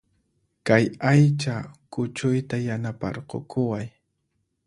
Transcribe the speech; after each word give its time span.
Kay 0.65 0.85
aycha 1.11 1.55
kuchuyta 1.93 2.55
yanaparqukuway 2.67 3.87